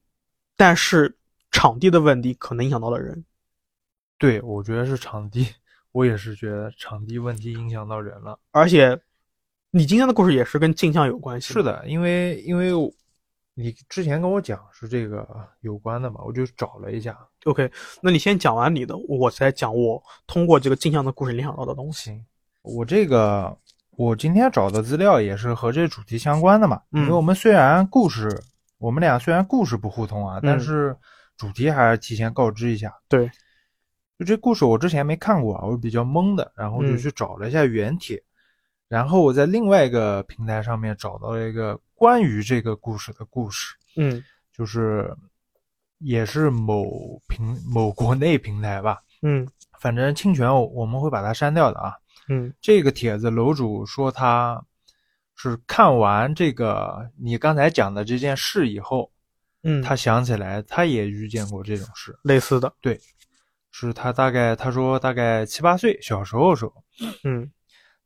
[0.56, 1.16] 但是
[1.52, 3.24] 场地的问题可能影响到了人。
[4.18, 5.48] 对，我觉得是场地，
[5.92, 8.40] 我也是觉得场地问题影响到人了。
[8.52, 9.00] 而且，
[9.74, 11.54] 你今天的故事也是跟镜像有关系。
[11.54, 12.72] 是，的，因为因为
[13.54, 15.26] 你之前跟我讲是这个
[15.62, 17.18] 有关的嘛，我就找了一下。
[17.46, 22.22] OK，那你先讲完你的，我才讲我通过这个镜像的故事联想到的东西。
[22.64, 23.58] 我这个
[23.92, 28.30] 我今天找的资料也是和这主题相关的嘛，嗯因为我们虽然故事
[28.78, 30.98] 我们俩虽然故事不互通啊，但嗯是
[31.38, 32.94] 主题还是提前告知一下。
[33.08, 33.32] 对，
[34.20, 38.22] 就这故事我之前没看过啊，我比较懵的，然后就嗯去找了一下原帖，
[38.92, 44.22] 然后我在另外一个平台上面找到了一个关于这个故事的故事，嗯。
[44.52, 45.10] 就是
[46.00, 49.48] 也是某平某国内平台吧，嗯。
[49.80, 51.96] 反正侵权我我们会把它删掉的啊。
[52.28, 52.54] 嗯。
[52.60, 54.62] 这个帖子楼主说他
[55.38, 59.10] 是看完这个你刚才讲的这件事以后，
[59.64, 63.00] 嗯，他想起来他也遇见过这种事，类似的，对。
[63.72, 66.74] 是他大概他说大概七八岁小时候的时候，
[67.24, 67.50] 嗯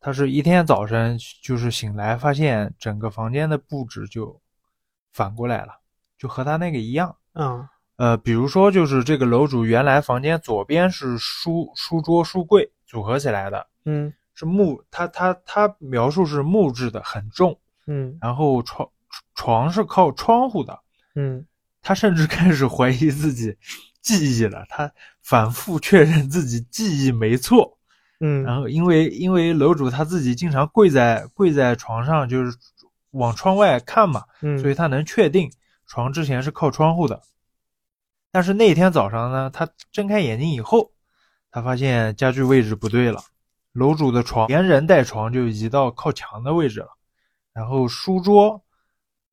[0.05, 4.39] 他是一天早晨就是醒来发现整个房间的布置就
[5.11, 5.79] 反过来了，
[6.15, 7.15] 就和他那个一样。
[7.33, 17.59] 嗯呃，比如说就是这个楼主原来房间左边是书书桌书柜组合起来的，嗯是木，他他他描述是木质的，很重。
[17.87, 18.87] 嗯然后床
[19.33, 20.79] 床是靠窗户的，
[21.15, 21.43] 嗯
[21.81, 23.57] 他甚至开始怀疑自己
[24.03, 24.91] 记忆了，他
[25.23, 27.74] 反复确认自己记忆没错。
[28.19, 32.57] 嗯，然后因为因为楼主他自己经常跪在跪在床上，就是
[33.11, 35.51] 往窗外看嘛，嗯，所以他能确定
[35.85, 37.21] 床之前是靠窗户的。
[38.31, 40.91] 但是那天早上呢，他睁开眼睛以后，
[41.51, 43.21] 他发现家具位置不对了，
[43.73, 46.89] 楼主的床连人带床就移到靠墙的位置了，
[47.53, 48.63] 然后书桌、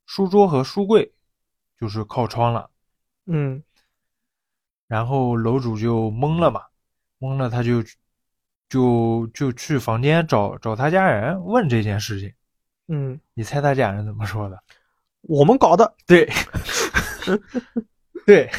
[0.06, 1.12] 书桌和书柜
[1.78, 2.70] 就是靠窗了，
[3.26, 3.62] 嗯。
[4.86, 6.60] 然后楼主就懵了嘛，
[7.18, 7.82] 懵了他就
[8.72, 12.32] 就就去房间找找他家人问这件事情，
[12.88, 14.58] 嗯，你猜他家人怎么说的？
[15.20, 16.26] 我们搞的，对，
[18.24, 18.50] 对。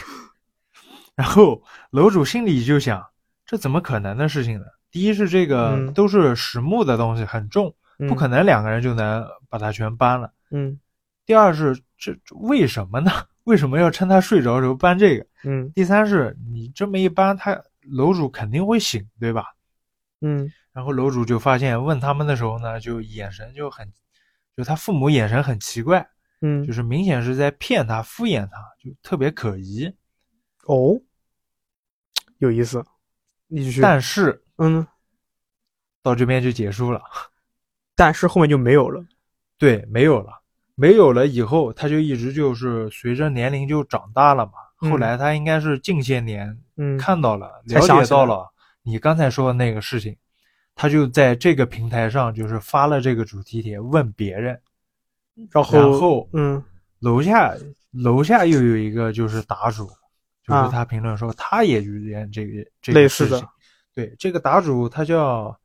[1.15, 3.03] 然后楼主心里就想，
[3.43, 4.65] 这怎么可能的事情呢？
[4.91, 7.73] 第一是这个嗯都是实木的东西，很重，
[8.07, 10.31] 不可能，两个人就能把它全搬了。
[10.51, 10.79] 嗯
[11.25, 13.11] 第二是这这为什么呢？
[13.45, 15.25] 为什么要趁他睡着的时候搬这个？
[15.45, 19.45] 嗯第三是你这么一搬，他楼主肯定会醒，对吧？
[20.23, 20.51] 嗯。
[20.71, 23.93] 然后楼主就发现问他们的时候呢，就眼神就很，
[24.57, 26.09] 就他父母眼神很奇怪，
[26.41, 29.85] 嗯，就是明显是在骗他、敷衍他，就特别可疑。
[30.65, 30.99] 哦，
[32.39, 32.83] 有意思，
[33.47, 34.87] 你但是嗯，
[36.01, 37.03] 到这边就结束了，
[37.95, 39.05] 但是后面就没有了，
[39.59, 40.41] 对，没有了，
[40.73, 44.53] 没有了以后，他就一直就是随着年龄就长大了嘛。
[44.81, 44.89] 嗯。
[44.89, 48.51] 后来他应该是近些年嗯，看到了、了解到了
[48.83, 50.15] 你刚才说的那个事情，
[50.75, 54.59] 他就在这个平台上就是发了这个主题帖问别人，
[55.51, 56.63] 然后然后嗯
[56.99, 57.55] 楼下
[57.91, 59.85] 楼下又有一个就是答主，
[60.43, 63.49] 就是啊他评论说他也遇见这个这个类似的事情。
[63.93, 65.57] 对，这个答主他叫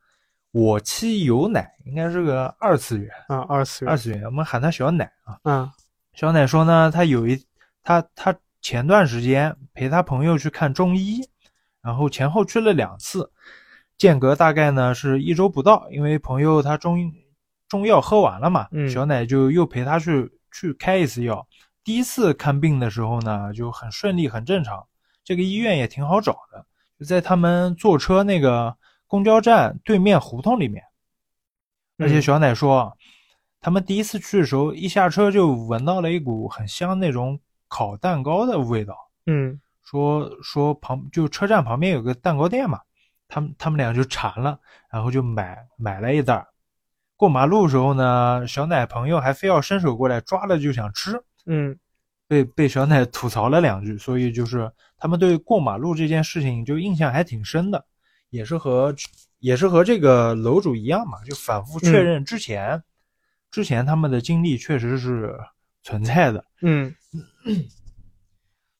[0.51, 5.39] 我妻有奶，应该是个二次元，啊二次元，二次元，我们喊他小奶啊。
[5.45, 5.71] 嗯
[6.15, 7.41] 小奶说呢，他有一
[7.83, 11.21] 他他前段时间陪他朋友去看中医，
[11.83, 13.31] 然后前后去了两次，
[13.97, 17.12] 间隔大概呢是一周不到，因为朋友他中
[17.69, 21.47] 中药喝完了嘛，嗯小奶就又陪他去去开一次药。
[21.85, 24.87] 第一次看病的时候呢，就很顺利，很正常。
[25.25, 26.67] 这个医院也挺好找的，
[26.99, 30.83] 就在他们坐车那个公交站对面胡同里面。
[31.99, 32.97] 而且嗯小奶说，
[33.61, 38.95] 他们第一次去的时候，一下车就闻到了一股很香那种烤蛋糕的味道。
[39.27, 42.79] 嗯说说旁就车站旁边有个蛋糕店嘛，
[43.27, 44.59] 他们他们俩就馋了，
[44.92, 46.46] 然后就买买了一袋儿。
[47.16, 51.79] 过马路的时候呢，小奶朋友还非要伸手过来抓了就想吃，嗯。
[52.29, 57.83] 被被小奶吐槽了两句，所以就是他们对过马路这件事情就印象还挺深的，
[58.29, 58.94] 也是和
[59.38, 62.85] 也是和这个楼主一样嘛，就反复确认之前、
[63.51, 65.35] 之前他们的经历确实是
[65.83, 66.94] 存在的，嗯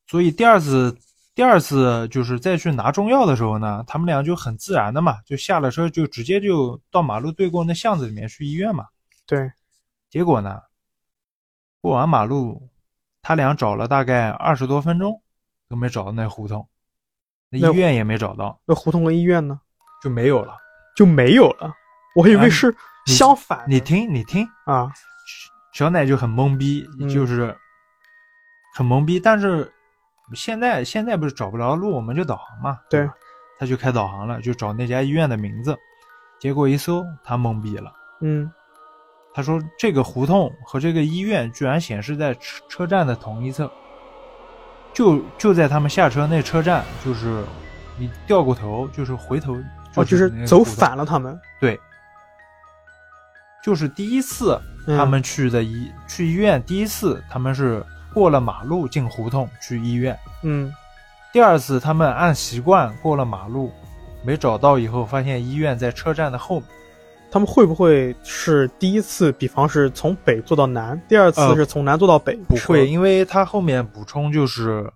[0.08, 0.98] 所以第二次
[1.34, 8.86] 第二次就是再去拿中药的时候呢，他们俩就很自然的嘛，就下了车就直接就到马路对过那巷子里面去医院嘛。
[9.24, 9.52] 对，
[10.10, 10.60] 结果呢，
[11.80, 12.68] 过完马路，
[13.22, 15.22] 他俩找了大概二十多分钟
[15.68, 16.66] 都没找到那胡同，
[17.50, 19.60] 那那医院也没找到，那胡同和医院呢
[20.02, 20.56] 就没有了。
[20.96, 21.72] 就没有了。
[22.16, 22.74] 我以为啊是
[23.06, 23.66] 相反的。
[23.68, 24.90] 你听，你听，啊，
[25.72, 27.56] 小奶就很懵逼，嗯就是
[28.74, 29.20] 很懵逼。
[29.20, 29.72] 但是
[30.34, 32.78] 现在现在不是找不着路，我们就导航嘛。
[32.88, 33.08] 对，
[33.58, 35.76] 他就开导航了，就找那家医院的名字。
[36.38, 37.92] 结果一搜，他懵逼了。
[38.20, 38.50] 嗯
[39.34, 43.70] 他说这个胡同和这个医院居然显示在车车站的同一侧，
[44.92, 47.44] 就就在他们下车那车站，就是
[47.96, 49.54] 你掉过头，就是回头，
[49.94, 51.38] 哦，就是走反了他们。
[51.60, 51.78] 对，
[53.62, 57.84] 就是第一次嗯他们去的医、去医院，第一次他们是
[58.18, 60.74] 过了马路进胡同去医院，嗯
[61.33, 63.70] 第二次他们按习惯过了马路，
[64.24, 66.68] 没找到以后，发现医院在车站的后面。
[67.31, 72.35] 他们会不会是第一次，比方是从北坐到南，第二次呃是从南坐到北？
[72.48, 74.90] 不会，因为他后面补充就是，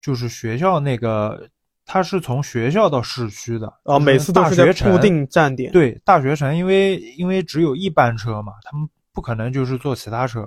[0.00, 1.48] 就是学校那个，
[1.84, 10.46] 他是从学校到市区的啊，就是每次都是在大学城固定站点。，对大学城，因为因为只有一班车嘛，他们不可能就是坐其他车。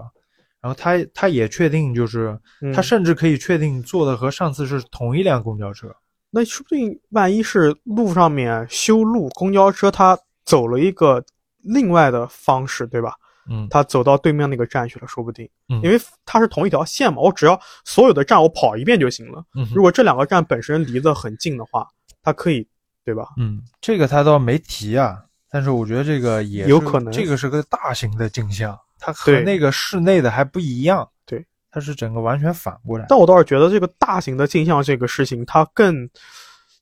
[0.62, 5.94] 然后他他也确定，就是、嗯他甚至可以确定坐的和上次是同一辆公交车。
[6.30, 11.22] 那说不定万一是路上面修路，公交车它走了一个
[11.58, 13.16] 另外的方式，对吧？
[13.50, 19.44] 嗯，它走到对面那个站去了，说不定，嗯因为它是同一条线嘛，我只要所有的站我跑一遍就行了。
[19.56, 21.88] 嗯如果这两个站本身离得很近的话，
[22.22, 22.66] 它可以，
[23.04, 23.28] 对吧？
[23.38, 25.18] 嗯，这个他倒没提啊，
[25.50, 31.10] 但是我觉得这个也有可能这个是个大型的镜像，它和那个室内的还不一样。
[31.26, 33.08] 对，它是整个完全反过来。
[33.10, 36.08] 但我倒是觉得这个大型的镜像这个事情，它更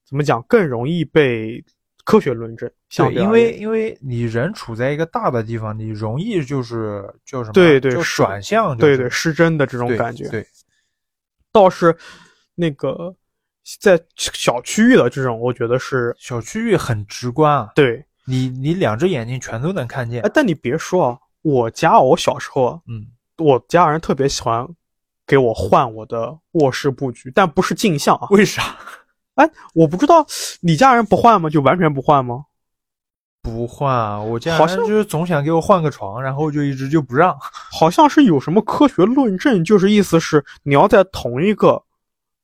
[0.05, 1.63] 怎么讲，更容易被
[2.03, 2.69] 科学论证。
[2.89, 7.53] 相对，因为因为你人处在一个大的地方，你容易就是叫什么？
[7.53, 10.45] 叫对对是转向、就是，对对失真的这种感觉，对，
[11.53, 11.95] 倒是
[12.55, 13.15] 那个
[13.79, 18.05] 在小区域的这种，我觉得是小区域很直观啊，对。
[18.25, 20.29] 你你两只眼睛全都能看见哎，。
[20.31, 21.17] 但你别说啊，
[21.49, 23.07] 我家我小时候啊，嗯，
[23.37, 24.67] 我家人特别喜欢
[25.25, 28.27] 给我换我的卧室布局，但不是镜像啊。
[28.31, 28.75] 为啥
[29.35, 30.25] 哎，我不知道
[30.61, 31.49] 你家人不换吗？
[31.49, 32.45] 就完全不换吗？
[33.41, 34.19] 不换啊？
[34.19, 37.37] 我家好像人就是总想给我换个床，然后就一直就不让。
[37.71, 41.81] 好像是有什么科学论证，就是意思是你要在同一个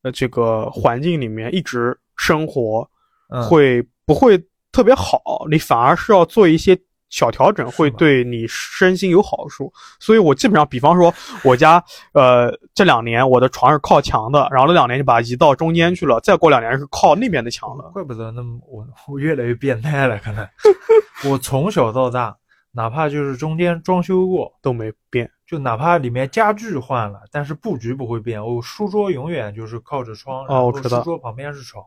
[0.04, 2.90] 呃这个环境里面一直生活，
[3.30, 4.42] 嗯，会不会
[4.72, 5.22] 特别好？
[5.52, 6.80] 你反而是要做一些
[7.16, 9.72] 小调整，会对你身心有好处。
[10.02, 11.14] 所以我基本上，比方说
[11.46, 17.90] 我家呃这两年我的床是靠墙的，然后那两年就把它移到中间去了，再过两年是靠那边的墙了。
[17.94, 20.46] 怪不得那么我我越来越变态了，可能
[21.32, 22.36] 我从小到大，
[22.76, 28.46] 哪怕就是中间装修过，都没变，就哪怕里面家具换了，但是布局不会变。
[28.46, 31.82] 我书桌永远就是靠着窗，然后哦我知道书桌旁边是床，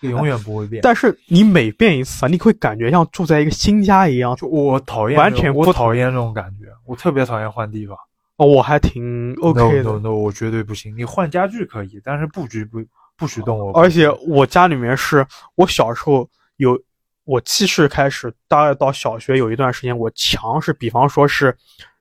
[0.00, 0.80] 永远不会变。
[0.82, 4.34] 但是你每变一次啊，你会感觉像住在一个新家一样。
[4.34, 7.94] 就我讨厌完全不我讨厌这种感觉，我特别讨厌换地方。
[8.36, 9.82] 哦，我还挺 OK 的。
[9.82, 10.96] no no no，我绝对不行。
[10.96, 12.82] 你换家具可以，但是布局不
[13.18, 13.78] 不许动我。
[13.78, 16.80] 而且我家里面是我小时候有，
[17.24, 21.56] 我记事开始，大概到小学有一段时间，我墙是比方说是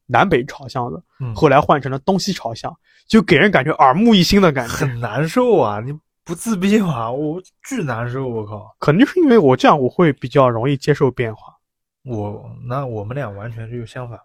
[0.07, 2.75] 南北朝向的，嗯后来换成了东西朝向，
[3.07, 4.73] 就给人感觉耳目一新的感觉。
[4.73, 5.79] 很难受啊！
[5.79, 5.93] 你
[6.23, 7.11] 不自闭吗？
[7.11, 8.75] 我巨难受，我靠！
[8.79, 11.55] 可能就是因为我这样，我会比较容易接受变化。
[12.03, 14.23] 我那我们俩完全就相反吧。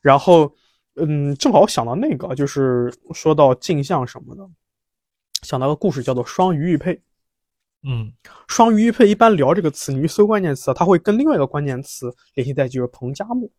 [0.00, 0.52] 然后，
[0.96, 4.42] 嗯，正好想到那个，就是说到镜像什么的，
[5.42, 7.00] 想到个故事叫做双鱼玉佩。
[7.84, 8.12] 嗯
[8.48, 13.50] 双鱼玉佩一般聊这个词，你一搜关键词，它会跟另外一个关键词联系在一起，就是彭加木。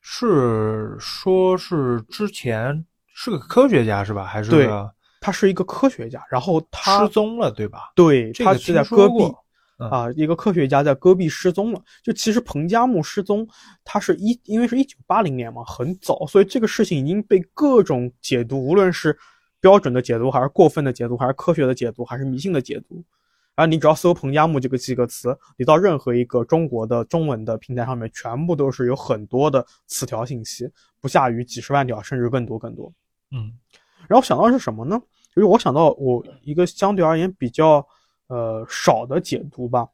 [0.00, 4.24] 是说是之前是个科学家是吧？
[4.24, 7.92] 还是对个他是一个科学家，然后他失踪了，对吧？
[7.96, 9.24] 对，这个他是在戈壁
[9.78, 11.82] 啊，一个科学家在戈壁失踪了。
[12.04, 13.46] 就其实彭加木失踪，
[13.84, 19.18] 他是一因为是一九八零年嘛，很早，所以这个事情已经被各种解读，无论是
[19.60, 23.02] 标准的解读，还是过分的解读，还是科学的解读，还是迷信的解读。
[23.54, 32.92] 然后你只要搜“彭加木”这个几个词，你到任何一个中国的中文的平台上面，全部都是有很多的词条信息，不下于几十万条，甚至更多更多。
[33.30, 33.52] 嗯
[34.08, 35.00] 然后想到是什么呢？
[35.34, 37.84] 就是我想到我一个相对而言比较
[38.28, 39.88] 呃少的解读吧，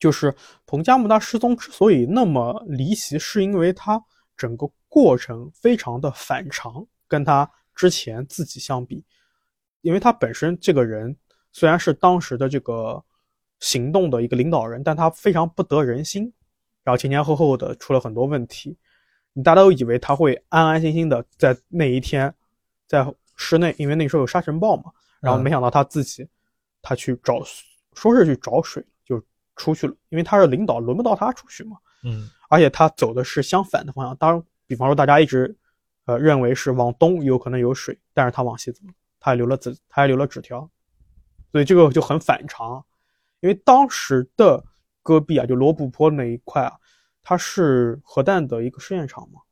[0.00, 0.34] 就是
[0.66, 4.02] 彭加木他失踪之所以那么离奇，是因为他
[4.38, 7.48] 整个过程非常的反常，跟他
[7.78, 9.04] 之前自己相比，
[9.82, 11.16] 因为他本身这个人
[11.52, 13.00] 虽然是当时的这个
[13.60, 16.32] 行动的一个领导人，但他非常不得人心，
[16.82, 18.76] 然后前前后后的出了很多问题。
[19.44, 22.34] 大家都以为他会安安心心的在那一天
[22.88, 23.06] 在
[23.36, 26.28] 室内，因为那时候有沙尘暴嘛，然后没想到他自己
[26.82, 27.40] 他去找，
[27.94, 29.22] 说是去找水就
[29.54, 31.76] 出去了，因为他是领导，轮不到他出去嘛。
[32.02, 34.16] 嗯而且他走的是相反的方向。
[34.16, 35.54] 当然，比方说大家一直
[36.08, 40.68] 呃认为是往东有可能有水，但是他往西走了，他还留了纸，他还留了纸条，
[41.52, 42.82] 所以这个就很反常。
[43.40, 44.64] 因为当时的
[45.02, 46.72] 戈壁啊，就罗布泊那一块啊，
[47.22, 49.42] 它是核弹的一个试验场嘛，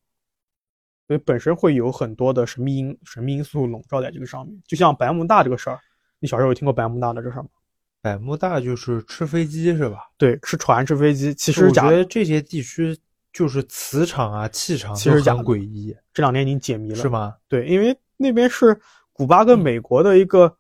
[1.06, 4.58] 所以本身会有很多的神秘因神秘因素笼罩在这个上面。
[4.66, 5.78] 就像百慕大这个事儿，
[6.20, 7.50] 你小时候有听过百慕大的这事儿吗？
[8.00, 9.98] 百慕大就是吃飞机是吧？
[10.16, 12.98] 对，吃船吃飞机，其实我觉得这些地区
[13.36, 17.34] 就是磁场啊、气场其实假的诡异，这两年已经解谜了，是吗？
[17.50, 18.80] 对，因为那边是
[19.12, 20.56] 古巴跟美国的一个，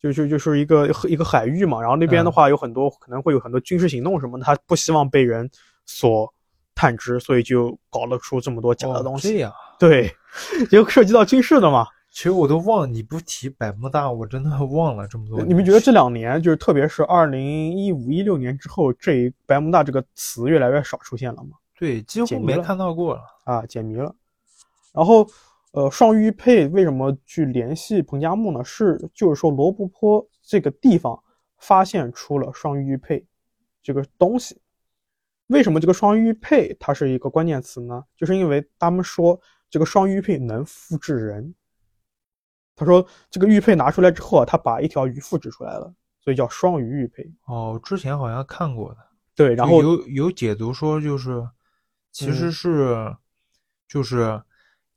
[0.00, 5.50] 就就就是一个一个海域嘛，然后那边的话有很多、可能会有很多军事行动什么的，他不希望被人
[5.84, 6.32] 所
[6.76, 9.26] 探知，所以就搞了出这么多假的东西。
[9.26, 10.14] 哦这样，对，
[10.70, 11.84] 就涉及到军事的嘛。
[12.12, 15.42] 其实我都忘了，你不提百慕大，我真的忘了这么多。
[15.42, 21.56] 你们觉得这两年，就是特别是二零一五一六年之后，这一百慕大这个词越来越少出现了吗？
[21.80, 23.22] 对，几乎没看到过了。
[23.44, 24.14] 啊，解谜了。
[24.92, 25.26] 然后，
[25.72, 28.62] 呃，双玉佩为什么去联系彭加木呢？
[28.62, 31.18] 是就是说罗布泊这个地方
[31.56, 33.26] 发现出了双玉佩
[33.82, 34.60] 这个东西。
[35.46, 38.04] 为什么这个双玉佩它是一个关键词呢？
[38.14, 41.54] 就是因为他们说这个双玉佩能复制人。
[42.76, 47.32] 他说这个玉佩拿出来之后啊，他把一条鱼复制出来了，所以叫双鱼玉佩。
[47.46, 48.98] 哦，之前好像看过的。
[49.34, 51.42] 对，然后有有解读说，就是
[52.12, 53.16] 其实嗯是、
[53.88, 54.40] 就是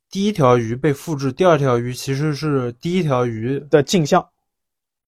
[0.10, 4.28] 第一条鱼被复制，第二条鱼其实是第一条鱼，的镜像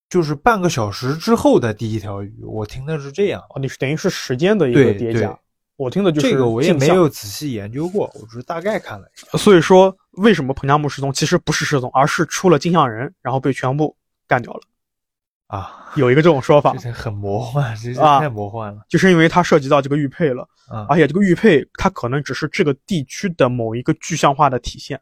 [0.10, 2.34] 就是半个小时之后的第一条鱼。
[2.44, 5.38] 我听的是这样，哦，你是等于是时间的一个对叠加对。
[5.78, 9.38] 我听的就是这个我也没有仔细研究过，我只是大概看了一下。
[9.38, 11.12] 所以说，为什么彭加木失踪？
[11.12, 13.94] 其实不是失踪，而是出了镜像人，然后被全部
[14.26, 14.62] 干掉了。
[15.48, 20.86] 啊， 有一个这种说法这，很魔幻，啊太魔幻了就是因为它涉及到这个玉佩了，啊！
[20.90, 25.00] 而且这个玉佩它可能只是这个地区的某一个具象化的体现。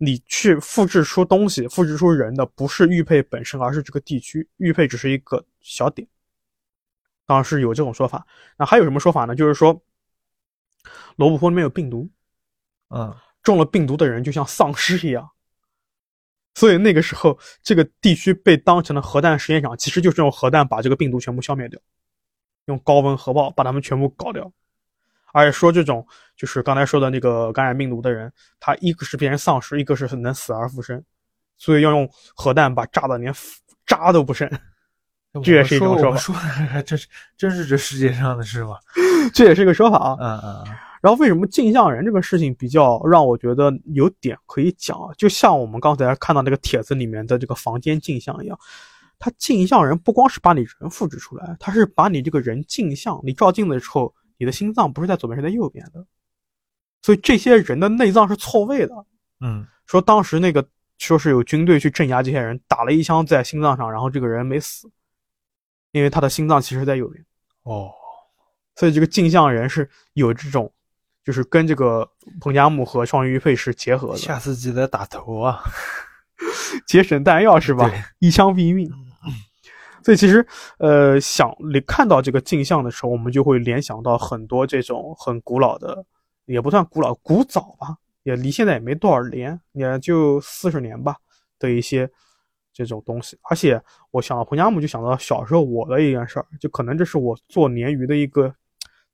[0.00, 4.48] 你去复制出东西、复制出人的，不是玉佩本身，而是这个地区。
[4.58, 6.06] 玉佩只是一个小点。
[7.26, 8.24] 当然是有这种说法。
[8.56, 9.34] 那还有什么说法呢？
[9.34, 9.82] 就是说，
[11.16, 12.08] 罗布泊里面有病毒，
[12.90, 13.12] 嗯，
[13.42, 15.28] 中了病毒的人就像丧尸一样，
[16.58, 21.78] 所以那个时候这个地区被当成了核弹实验场，其实就是用核弹把这个病毒全部消灭掉，
[22.64, 24.50] 用高温核爆把他们全部搞掉。
[25.32, 26.04] 而且说这种
[26.36, 31.00] 就是刚才说的那个感染病毒的人，他一个是变成丧尸，一个是能死而复生，
[31.58, 33.32] 所以要用核弹把炸的连
[33.86, 34.50] 渣都不剩。
[35.44, 37.06] 这也是一种说说的还真是
[37.36, 38.78] 真是这世界上的事吗？
[39.32, 40.16] 这也是一个说法啊。
[40.18, 45.12] 嗯嗯嗯，然后为什么镜像人这个事情比较让我觉得有点可以讲啊？
[45.16, 48.58] 就像我们刚才看到那个帖子里面的这个房间镜像一样，
[49.18, 56.06] 它镜像人不光是把你人复制出来，它是把你这个人镜像，你照镜子的时候，你的心脏不是在左边，是在右边的，
[57.02, 58.94] 所以这些人的内脏是错位的。
[59.40, 60.66] 嗯，说当时那个
[60.98, 64.90] 说是有军队去镇压这些人，打了一枪在心脏上，然后这个人没死，
[65.92, 67.24] 因为他的心脏其实在右边。
[67.62, 67.92] 哦，
[68.76, 70.72] 所以这个镜像人是有这种，
[71.28, 72.10] 就是跟这个
[72.40, 75.62] 彭加木和双鱼配是结合的，下次记得打头啊！
[76.88, 77.92] 节省弹药是吧？
[78.18, 78.90] 一枪毙命。
[80.02, 80.46] 所以其实，
[80.78, 86.02] 呃，想你看到这个镜像的时候，我们就会联想到很多这种很古老的，
[86.46, 91.14] 也不算古老，古早吧，也离现在也没多少年，也就四十年吧
[91.58, 92.08] 的一些
[92.72, 93.36] 这种东西。
[93.50, 93.78] 而且
[94.12, 98.54] 我想到彭加木，就想到小时候我的一件事儿，就可能这是我做鲶鱼的一个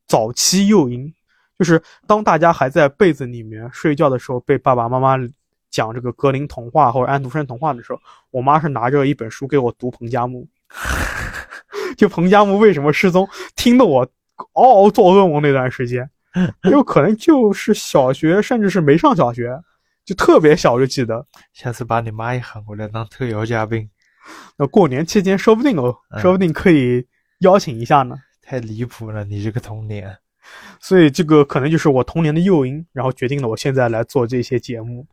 [0.07, 1.13] 早期诱因，
[1.65, 5.17] 就是当大家还在被子里面睡觉的时候，被爸爸妈妈
[5.71, 7.99] 讲这个格林童话或者安徒生童话的时候，
[8.31, 10.47] 我妈是拿着一本书给我读彭加木，
[11.97, 14.07] 就彭加木为什么失踪，听得我
[14.53, 16.11] 嗷嗷做噩梦那段时间，
[16.71, 19.59] 有可能就是小学，甚至是没上小学，
[20.05, 21.27] 就特别小就记得。
[21.55, 23.89] 下次把你妈也喊过来当特邀嘉宾，
[24.59, 27.07] 那过年期间说不定哦，嗯说不定可以
[27.39, 28.17] 邀请一下呢。
[28.43, 30.15] 太离谱了，你这个童年。
[30.81, 35.07] 所以这个可能就是我童年的诱因，然后决定了我现在来做这些节目，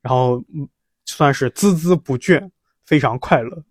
[0.00, 0.68] 然后嗯，
[1.04, 2.50] 算是孜孜不倦，
[2.84, 3.62] 非常快乐。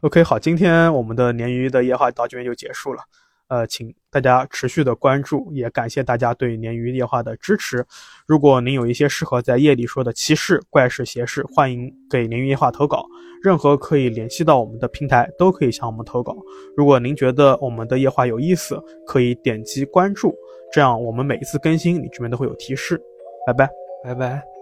[0.00, 3.02] OK，好，今天我们的鲶鱼的夜话到这边就结束了。
[3.48, 7.84] 呃，请大家持续的关注，也感谢大家对鲶鱼夜话的支持。
[8.26, 13.04] 如果您有一些适合在夜里说的奇事、怪事、邪事，欢迎给鲶鱼夜话投稿。
[13.42, 16.34] 任何可以联系到我们的平台都可以向我们投稿。
[16.76, 20.34] 如果您觉得我们的夜话有意思，可以点击关注，
[20.72, 22.98] 这样我们每一次更新，你这边都会有提示。
[23.46, 23.68] 拜拜。
[24.02, 24.53] 拜拜。